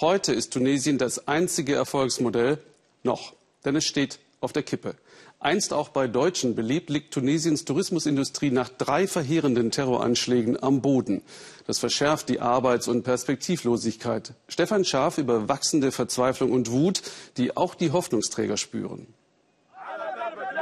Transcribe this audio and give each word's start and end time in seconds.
Heute 0.00 0.32
ist 0.32 0.54
Tunesien 0.54 0.96
das 0.96 1.28
einzige 1.28 1.74
Erfolgsmodell 1.74 2.56
noch, 3.02 3.34
denn 3.66 3.76
es 3.76 3.84
steht 3.84 4.18
auf 4.40 4.50
der 4.54 4.62
Kippe. 4.62 4.94
Einst 5.40 5.74
auch 5.74 5.90
bei 5.90 6.06
Deutschen 6.06 6.54
beliebt, 6.54 6.88
liegt 6.88 7.12
Tunesiens 7.12 7.66
Tourismusindustrie 7.66 8.50
nach 8.50 8.70
drei 8.70 9.06
verheerenden 9.06 9.70
Terroranschlägen 9.70 10.62
am 10.62 10.80
Boden. 10.80 11.20
Das 11.66 11.78
verschärft 11.78 12.30
die 12.30 12.40
Arbeits- 12.40 12.88
und 12.88 13.02
Perspektivlosigkeit. 13.02 14.32
Stefan 14.48 14.86
Schaaf 14.86 15.18
über 15.18 15.50
wachsende 15.50 15.92
Verzweiflung 15.92 16.52
und 16.52 16.70
Wut, 16.70 17.02
die 17.36 17.54
auch 17.54 17.74
die 17.74 17.90
Hoffnungsträger 17.90 18.56
spüren. 18.56 19.06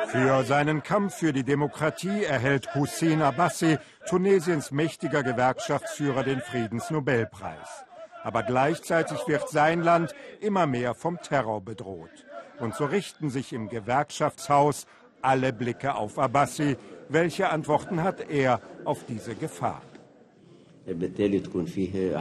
Für 0.09 0.45
seinen 0.46 0.82
Kampf 0.82 1.14
für 1.14 1.32
die 1.32 1.45
Demokratie 1.45 2.25
erhält 2.25 2.75
Hussein 2.75 3.23
Abbasi, 3.23 3.79
Tunesiens 4.09 4.73
mächtiger 4.73 5.23
Gewerkschaftsführer, 5.23 6.25
den 6.25 6.41
Friedensnobelpreis. 6.41 7.84
Aber 8.25 8.43
gleichzeitig 8.43 9.19
wird 9.27 9.48
sein 9.48 9.82
Land 9.82 10.14
immer 10.41 10.66
mehr 10.66 10.95
vom 10.95 11.20
Terror 11.20 11.61
bedroht. 11.61 12.27
Und 12.59 12.75
so 12.75 12.84
richten 12.84 13.30
sich 13.30 13.52
im 13.52 13.69
Gewerkschaftshaus 13.69 14.87
alle 15.23 15.52
Blicke 15.52 15.95
auf 15.95 16.19
Abbasi. 16.19 16.77
Welche 17.09 17.51
Antworten 17.51 18.02
hat 18.02 18.28
er 18.30 18.61
auf 18.84 19.05
diese 19.09 19.34
Gefahr? 19.34 19.83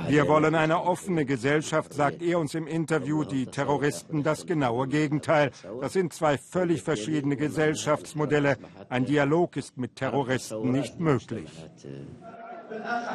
Wir 0.08 0.28
wollen 0.28 0.54
eine 0.54 0.82
offene 0.82 1.24
Gesellschaft, 1.26 1.94
sagt 1.94 2.22
er 2.22 2.38
uns 2.38 2.54
im 2.54 2.68
Interview. 2.68 3.24
Die 3.24 3.46
Terroristen 3.46 4.24
das 4.24 4.46
genaue 4.46 4.90
Gegenteil. 4.90 5.52
Das 5.80 5.94
sind 5.94 6.12
zwei 6.12 6.38
völlig 6.38 6.84
verschiedene 6.84 7.38
Gesellschaftsmodelle. 7.38 8.58
Ein 8.90 9.06
Dialog 9.06 9.56
ist 9.56 9.78
mit 9.78 9.96
Terroristen 9.96 10.72
nicht 10.74 11.00
möglich. 11.00 11.50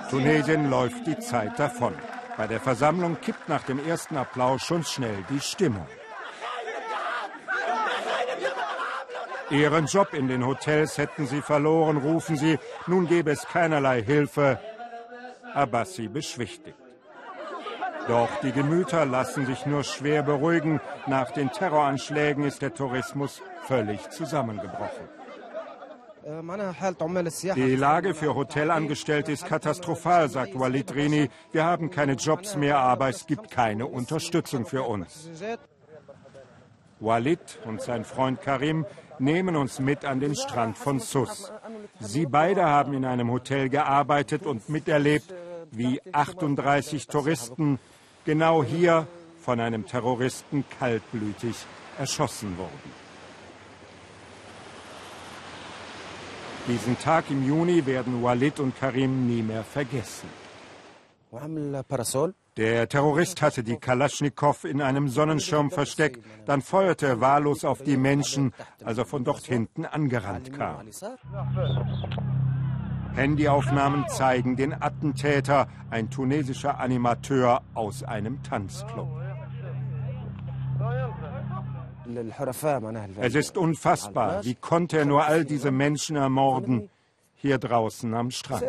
Tunesien 0.09 0.71
läuft 0.71 1.07
die 1.07 1.19
Zeit 1.19 1.59
davon. 1.59 1.93
Bei 2.43 2.49
der 2.49 2.59
Versammlung 2.59 3.21
kippt 3.21 3.49
nach 3.49 3.63
dem 3.63 3.79
ersten 3.87 4.17
Applaus 4.17 4.63
schon 4.63 4.83
schnell 4.83 5.25
die 5.31 5.39
Stimmung. 5.39 5.87
Ihren 9.49 9.87
Job 9.87 10.13
in 10.13 10.27
den 10.27 10.45
Hotels 10.45 10.99
hätten 10.99 11.29
sie 11.29 11.41
verloren, 11.41 11.99
rufen 11.99 12.35
sie. 12.35 12.59
Nun 12.89 13.07
gäbe 13.07 13.31
es 13.31 13.47
keinerlei 13.47 14.03
Hilfe. 14.03 14.59
Abbasi 15.55 16.09
beschwichtigt. 16.09 16.77
Doch 18.09 18.31
die 18.43 18.51
Gemüter 18.51 19.07
lassen 19.07 19.47
sich 19.47 19.65
nur 19.65 19.85
schwer 19.85 20.25
beruhigen. 20.25 20.81
Nach 21.07 21.31
den 21.31 21.49
Terroranschlägen 21.53 22.43
ist 22.43 22.61
der 22.61 22.75
Tourismus 22.75 23.41
völlig 23.69 24.11
zusammengebrochen. 24.11 25.09
Die 26.25 27.77
Lage 27.77 28.15
für 28.15 28.35
Hotelangestellte 28.35 29.33
ist 29.33 29.45
katastrophal, 29.45 30.29
sagt 30.29 30.59
Walid 30.59 30.95
Rini. 30.95 31.29
Wir 31.51 31.65
haben 31.65 31.91
keine 31.91 32.13
Jobs 32.13 32.55
mehr, 32.55 32.79
aber 32.79 33.09
es 33.09 33.27
gibt 33.27 33.51
keine 33.51 33.87
Unterstützung 33.87 34.65
für 34.65 34.85
uns. 34.85 35.29
Walid 37.01 37.59
und 37.65 37.83
sein 37.83 38.05
Freund 38.05 38.41
Karim 38.41 38.87
nehmen 39.19 39.57
uns 39.57 39.81
mit 39.81 40.05
an 40.05 40.21
den 40.21 40.37
Strand 40.37 40.79
von 40.79 41.01
Sus. 41.01 41.51
Sie 41.99 42.27
beide 42.27 42.67
haben 42.67 42.95
in 42.95 43.05
einem 43.05 43.31
Hotel 43.31 43.69
gearbeitet 43.69 44.47
und 44.47 44.69
miterlebt, 44.69 45.35
wie 45.73 46.01
38 46.13 47.09
Touristen 47.09 47.81
genau 48.25 48.63
hier 48.63 49.09
von 49.41 49.59
einem 49.59 49.87
Terroristen 49.87 50.65
kaltblütig 50.79 51.57
erschossen 51.99 52.57
wurden. 52.57 53.12
Diesen 56.69 56.97
Tag 56.99 57.25
im 57.31 57.47
Juni 57.47 57.85
werden 57.87 58.23
Walid 58.23 58.61
und 58.61 58.79
Karim 58.79 59.27
nie 59.27 59.43
mehr 59.43 59.65
vergessen. 59.65 60.29
Der 62.57 62.89
Terrorist 62.89 63.41
hatte 63.41 63.65
die 63.65 63.79
Kalaschnikow 63.79 64.65
in 64.65 64.83
einem 64.83 65.09
Sonnenschirm 65.09 65.71
versteckt, 65.71 66.23
dann 66.45 66.61
feuerte 66.61 67.07
er 67.07 67.21
wahllos 67.21 67.65
auf 67.65 67.83
die 67.83 67.97
Menschen, 67.97 68.53
als 68.85 68.99
er 68.99 69.07
von 69.07 69.25
dort 69.25 69.47
hinten 69.47 69.87
angerannt 69.87 70.53
kam. 70.53 70.87
Handyaufnahmen 73.15 74.09
zeigen 74.09 74.57
den 74.57 74.75
Attentäter, 74.75 75.67
ein 75.91 76.11
tunesischer 76.11 76.79
Animateur 76.79 77.63
aus 77.75 78.03
einem 78.03 78.43
Tanzclub. 78.43 79.22
Es 83.21 83.35
ist 83.35 83.57
unfassbar. 83.57 84.45
Wie 84.45 84.55
konnte 84.55 84.99
er 84.99 85.05
nur 85.05 85.25
all 85.25 85.45
diese 85.45 85.71
Menschen 85.71 86.17
ermorden? 86.17 86.91
Hier 87.37 87.59
draußen 87.59 88.15
am 88.15 88.31
Strand. 88.31 88.65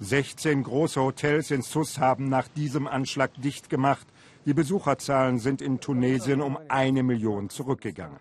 16 0.00 0.62
große 0.62 1.00
Hotels 1.00 1.50
in 1.50 1.62
Sus 1.62 1.98
haben 1.98 2.28
nach 2.28 2.48
diesem 2.48 2.88
Anschlag 2.88 3.30
dicht 3.40 3.68
gemacht. 3.68 4.06
Die 4.46 4.54
Besucherzahlen 4.54 5.38
sind 5.38 5.60
in 5.60 5.78
Tunesien 5.78 6.40
um 6.40 6.58
eine 6.68 7.02
Million 7.02 7.50
zurückgegangen. 7.50 8.16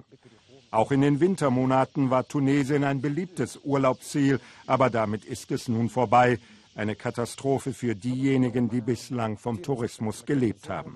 Auch 0.72 0.92
in 0.92 1.02
den 1.02 1.20
Wintermonaten 1.20 2.10
war 2.10 2.28
Tunesien 2.28 2.84
ein 2.84 3.02
beliebtes 3.02 3.60
Urlaubsziel, 3.64 4.40
aber 4.68 4.90
damit 4.90 5.26
ist 5.26 5.52
es 5.52 5.68
nun 5.68 5.90
vorbei. 5.90 6.40
Eine 6.76 6.96
Katastrophe 6.96 7.74
für 7.74 7.96
diejenigen, 7.96 8.70
die 8.70 8.82
bislang 8.82 9.38
vom 9.38 9.64
Tourismus 9.64 10.26
gelebt 10.26 10.70
haben. 10.70 10.96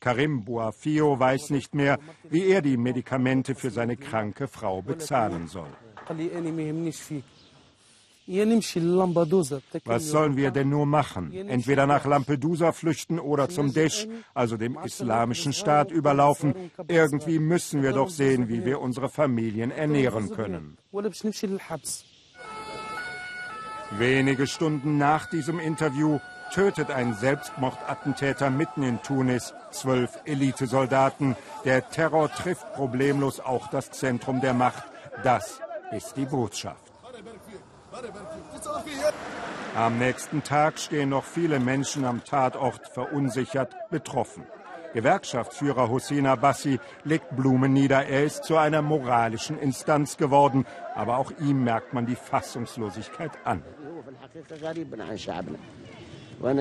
Karim 0.00 0.44
Bouafio 0.44 1.18
weiß 1.18 1.50
nicht 1.50 1.74
mehr, 1.74 1.98
wie 2.28 2.46
er 2.46 2.62
die 2.62 2.76
Medikamente 2.76 3.54
für 3.54 3.70
seine 3.70 3.96
kranke 3.96 4.48
Frau 4.48 4.82
bezahlen 4.82 5.48
soll. 5.48 5.70
Was 8.26 10.06
sollen 10.08 10.36
wir 10.36 10.50
denn 10.50 10.70
nur 10.70 10.86
machen? 10.86 11.32
Entweder 11.32 11.86
nach 11.86 12.06
Lampedusa 12.06 12.72
flüchten 12.72 13.18
oder 13.18 13.48
zum 13.48 13.74
Desch, 13.74 14.08
also 14.32 14.56
dem 14.56 14.78
islamischen 14.82 15.52
Staat, 15.52 15.90
überlaufen. 15.90 16.70
Irgendwie 16.88 17.38
müssen 17.38 17.82
wir 17.82 17.92
doch 17.92 18.08
sehen, 18.08 18.48
wie 18.48 18.64
wir 18.64 18.80
unsere 18.80 19.08
Familien 19.08 19.70
ernähren 19.70 20.30
können. 20.30 20.78
Wenige 23.98 24.46
Stunden 24.46 24.98
nach 24.98 25.28
diesem 25.28 25.58
Interview 25.60 26.18
tötet 26.52 26.90
ein 26.90 27.14
Selbstmordattentäter 27.14 28.48
mitten 28.48 28.82
in 28.82 29.02
Tunis 29.02 29.54
zwölf 29.70 30.10
Elitesoldaten. 30.24 31.36
Der 31.64 31.90
Terror 31.90 32.30
trifft 32.30 32.72
problemlos 32.74 33.40
auch 33.40 33.68
das 33.68 33.90
Zentrum 33.90 34.40
der 34.40 34.54
Macht. 34.54 34.84
Das 35.22 35.60
ist 35.92 36.16
die 36.16 36.26
Botschaft. 36.26 36.83
Am 39.74 39.98
nächsten 39.98 40.44
Tag 40.44 40.78
stehen 40.78 41.08
noch 41.08 41.24
viele 41.24 41.58
Menschen 41.58 42.04
am 42.04 42.22
Tatort 42.22 42.86
verunsichert, 42.88 43.74
betroffen. 43.90 44.44
Gewerkschaftsführer 44.92 45.90
Hussein 45.90 46.26
Abbasi 46.26 46.78
legt 47.02 47.34
Blumen 47.34 47.72
nieder. 47.72 48.06
Er 48.06 48.24
ist 48.24 48.44
zu 48.44 48.56
einer 48.56 48.82
moralischen 48.82 49.58
Instanz 49.58 50.16
geworden. 50.16 50.64
Aber 50.94 51.18
auch 51.18 51.32
ihm 51.40 51.64
merkt 51.64 51.92
man 51.92 52.06
die 52.06 52.14
Fassungslosigkeit 52.14 53.32
an. 53.42 53.64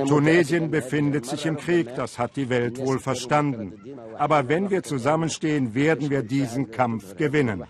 Tunesien 0.07 0.71
befindet 0.71 1.25
sich 1.27 1.45
im 1.45 1.57
Krieg, 1.57 1.93
das 1.95 2.17
hat 2.17 2.35
die 2.35 2.49
Welt 2.49 2.79
wohl 2.79 2.99
verstanden. 2.99 3.73
Aber 4.17 4.47
wenn 4.49 4.71
wir 4.71 4.81
zusammenstehen, 4.81 5.75
werden 5.75 6.09
wir 6.09 6.23
diesen 6.23 6.71
Kampf 6.71 7.15
gewinnen. 7.15 7.63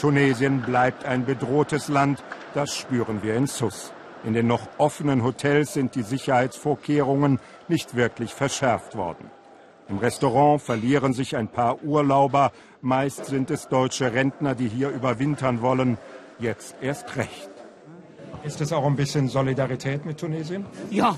Tunesien 0.00 0.62
bleibt 0.62 1.04
ein 1.04 1.26
bedrohtes 1.26 1.88
Land, 1.88 2.24
das 2.54 2.74
spüren 2.74 3.22
wir 3.22 3.34
in 3.34 3.46
Sus. 3.46 3.92
In 4.24 4.32
den 4.32 4.46
noch 4.46 4.66
offenen 4.78 5.22
Hotels 5.22 5.74
sind 5.74 5.94
die 5.94 6.02
Sicherheitsvorkehrungen 6.02 7.38
nicht 7.68 7.94
wirklich 7.94 8.32
verschärft 8.32 8.96
worden. 8.96 9.30
Im 9.90 9.98
Restaurant 9.98 10.62
verlieren 10.62 11.12
sich 11.12 11.36
ein 11.36 11.48
paar 11.48 11.82
Urlauber, 11.82 12.50
meist 12.80 13.26
sind 13.26 13.50
es 13.50 13.68
deutsche 13.68 14.14
Rentner, 14.14 14.54
die 14.54 14.68
hier 14.68 14.88
überwintern 14.88 15.60
wollen, 15.60 15.98
jetzt 16.38 16.76
erst 16.80 17.16
recht. 17.16 17.50
Ist 18.42 18.62
es 18.62 18.72
auch 18.72 18.86
ein 18.86 18.96
bisschen 18.96 19.28
Solidarität 19.28 20.06
mit 20.06 20.18
Tunesien? 20.18 20.64
Ja, 20.90 21.14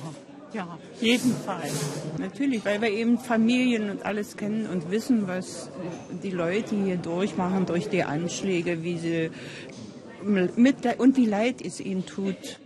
ja, 0.53 0.79
jeden 1.01 1.35
Fall. 1.35 1.71
Natürlich, 2.19 2.65
weil 2.65 2.81
wir 2.81 2.91
eben 2.91 3.19
Familien 3.19 3.91
und 3.91 4.05
alles 4.05 4.37
kennen 4.37 4.67
und 4.67 4.91
wissen, 4.91 5.29
was 5.29 5.71
die 6.23 6.31
Leute 6.31 6.77
hier 6.77 6.97
durchmachen 6.97 7.67
durch 7.67 7.89
die 7.89 8.05
Anschläge, 8.05 8.83
wie 8.83 8.99
sie 8.99 9.31
mit 10.23 10.87
und 10.99 11.17
wie 11.17 11.27
leid 11.27 11.63
es 11.63 11.81
ihnen 11.81 12.07
tut. 12.07 12.61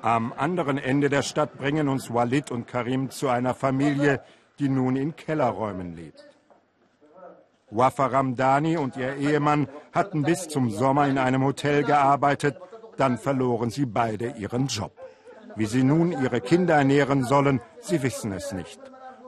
Am 0.00 0.32
anderen 0.32 0.78
Ende 0.78 1.08
der 1.08 1.22
Stadt 1.22 1.58
bringen 1.58 1.88
uns 1.88 2.12
Walid 2.12 2.50
und 2.50 2.66
Karim 2.66 3.10
zu 3.10 3.28
einer 3.28 3.54
Familie, 3.54 4.20
die 4.58 4.68
nun 4.68 4.96
in 4.96 5.14
Kellerräumen 5.14 5.94
lebt. 5.94 6.24
Wafa 7.70 8.06
Ramdani 8.06 8.76
und 8.76 8.96
ihr 8.96 9.16
Ehemann 9.16 9.68
hatten 9.92 10.22
bis 10.22 10.48
zum 10.48 10.70
Sommer 10.70 11.08
in 11.08 11.18
einem 11.18 11.42
Hotel 11.44 11.84
gearbeitet, 11.84 12.56
dann 12.96 13.16
verloren 13.16 13.70
sie 13.70 13.86
beide 13.86 14.30
ihren 14.32 14.66
Job. 14.66 14.92
Wie 15.56 15.66
sie 15.66 15.82
nun 15.82 16.12
ihre 16.12 16.40
Kinder 16.40 16.76
ernähren 16.76 17.24
sollen, 17.24 17.60
sie 17.80 18.02
wissen 18.02 18.32
es 18.32 18.52
nicht. 18.52 18.80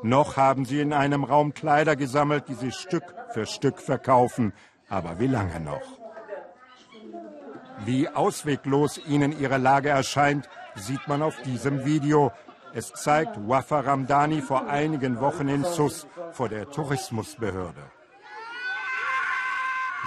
Noch 0.03 0.37
haben 0.37 0.65
sie 0.65 0.81
in 0.81 0.93
einem 0.93 1.25
Raum 1.25 1.55
Kleider 1.55 1.97
gesammelt, 1.97 2.49
die 2.49 2.55
sie 2.55 2.73
Stück 2.73 3.15
für 3.33 3.47
Stück 3.47 3.81
verkaufen. 3.81 4.53
Aber 4.89 5.19
wie 5.19 5.27
lange 5.27 5.61
noch? 5.61 5.99
Wie 7.85 8.09
ausweglos 8.09 9.01
ihnen 9.07 9.39
ihre 9.39 9.59
Lage 9.59 9.91
erscheint, 9.91 10.49
sieht 10.75 11.07
man 11.09 11.23
auf 11.23 11.41
diesem 11.43 11.85
Video. 11.85 12.33
Es 12.73 12.93
zeigt 12.93 13.37
Wafa 13.49 13.81
Ramdani 13.81 14.41
vor 14.41 14.69
einigen 14.69 15.21
Wochen 15.21 15.49
in 15.49 15.65
Sus 15.65 16.07
vor 16.33 16.49
der 16.49 16.71
Tourismusbehörde. 16.71 17.83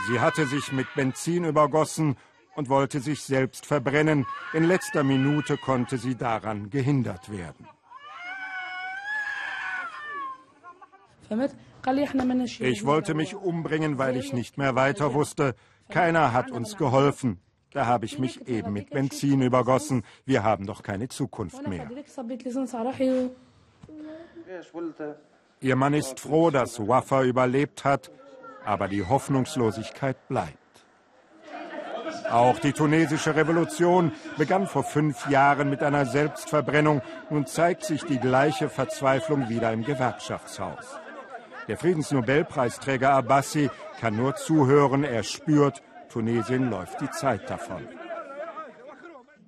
Sie 0.08 0.20
hatte 0.20 0.46
sich 0.46 0.72
mit 0.72 0.88
Benzin 0.96 1.44
übergossen 1.44 2.18
und 2.58 2.70
wollte 2.70 3.00
sich 3.00 3.22
selbst 3.22 3.66
verbrennen. 3.68 4.26
In 4.52 4.64
letzter 4.64 5.04
Minute 5.04 5.58
konnte 5.58 5.98
sie 6.00 6.16
daran 6.16 6.72
gehindert 6.72 7.32
werden. 7.32 7.68
Ich 12.60 12.86
wollte 12.86 13.14
mich 13.14 13.36
umbringen, 13.36 13.98
weil 14.00 14.18
ich 14.18 14.34
nicht 14.34 14.58
mehr 14.58 14.76
weiter 14.76 15.14
wusste. 15.14 15.56
Keiner 15.90 16.34
hat 16.34 16.50
uns 16.50 16.76
geholfen. 16.76 17.40
Da 17.72 17.86
habe 17.86 18.06
ich 18.06 18.18
mich 18.18 18.48
eben 18.48 18.74
mit 18.74 18.90
Benzin 18.90 19.42
übergossen. 19.44 20.04
Wir 20.26 20.42
haben 20.44 20.66
doch 20.66 20.82
keine 20.82 21.10
Zukunft 21.10 21.68
mehr. 21.68 21.88
Ihr 25.62 25.76
Mann 25.76 25.94
ist 25.94 26.20
froh, 26.20 26.50
dass 26.50 26.80
Wafa 26.88 27.24
überlebt 27.24 27.86
hat, 27.86 28.10
aber 28.66 28.88
die 28.88 29.06
Hoffnungslosigkeit 29.06 30.28
bleibt. 30.28 30.67
Auch 32.30 32.60
die 32.60 32.74
tunesische 32.74 33.36
Revolution 33.36 34.12
begann 34.38 34.68
vor 34.68 34.84
fünf 34.84 35.30
Jahren 35.30 35.70
mit 35.70 35.82
einer 35.82 36.06
Selbstverbrennung. 36.06 37.02
Nun 37.30 37.46
zeigt 37.46 37.84
sich 37.84 38.04
die 38.04 38.20
gleiche 38.20 38.70
Verzweiflung 38.70 39.50
wieder 39.50 39.72
im 39.72 39.84
Gewerkschaftshaus. 39.84 41.00
Der 41.68 41.78
Friedensnobelpreisträger 41.78 43.12
Abbasi 43.12 43.70
kann 44.00 44.16
nur 44.16 44.36
zuhören, 44.36 45.04
er 45.04 45.24
spürt, 45.24 45.82
Tunesien 46.10 46.70
läuft 46.70 47.02
die 47.02 47.12
Zeit 47.12 47.50
davon. 47.50 47.88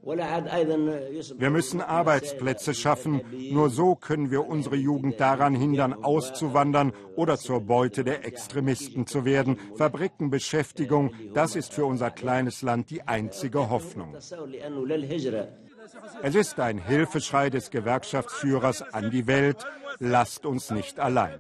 Wir 0.02 1.50
müssen 1.50 1.82
Arbeitsplätze 1.82 2.74
schaffen. 2.74 3.22
Nur 3.52 3.70
so 3.70 3.96
können 3.96 4.32
wir 4.32 4.48
unsere 4.48 4.76
Jugend 4.76 5.20
daran 5.20 5.56
hindern, 5.56 5.94
auszuwandern 5.94 6.94
oder 7.16 7.38
zur 7.38 7.62
Beute 7.62 8.04
der 8.04 8.26
Extremisten 8.26 9.08
zu 9.08 9.26
werden. 9.26 9.58
Fabriken, 9.76 10.30
Beschäftigung, 10.30 11.14
das 11.34 11.56
ist 11.56 11.74
für 11.74 11.86
unser 11.86 12.12
kleines 12.12 12.62
Land 12.62 12.90
die 12.90 13.02
einzige 13.04 13.70
Hoffnung. 13.70 14.16
Es 16.22 16.36
ist 16.36 16.60
ein 16.60 16.78
Hilfeschrei 16.78 17.50
des 17.50 17.72
Gewerkschaftsführers 17.72 18.82
an 18.94 19.12
die 19.12 19.28
Welt. 19.28 19.66
Lasst 20.00 20.46
uns 20.46 20.72
nicht 20.72 21.00
allein. 21.00 21.40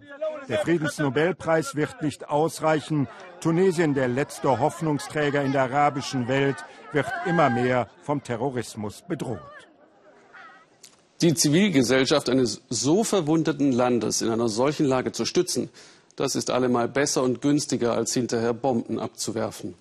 Der 0.49 0.57
Friedensnobelpreis 0.57 1.75
wird 1.75 2.01
nicht 2.01 2.27
ausreichen. 2.27 3.07
Tunesien, 3.39 3.93
der 3.93 4.07
letzte 4.07 4.59
Hoffnungsträger 4.59 5.43
in 5.43 5.51
der 5.51 5.63
arabischen 5.63 6.27
Welt, 6.27 6.57
wird 6.91 7.05
immer 7.27 7.51
mehr 7.51 7.87
vom 8.01 8.23
Terrorismus 8.23 9.03
bedroht. 9.07 9.39
Die 11.21 11.35
Zivilgesellschaft 11.35 12.29
eines 12.29 12.61
so 12.69 13.03
verwundeten 13.03 13.71
Landes 13.71 14.23
in 14.23 14.29
einer 14.29 14.49
solchen 14.49 14.87
Lage 14.87 15.11
zu 15.11 15.25
stützen, 15.25 15.69
das 16.15 16.35
ist 16.35 16.49
allemal 16.49 16.87
besser 16.87 17.23
und 17.23 17.41
günstiger, 17.41 17.93
als 17.93 18.13
hinterher 18.13 18.53
Bomben 18.53 18.99
abzuwerfen. 18.99 19.75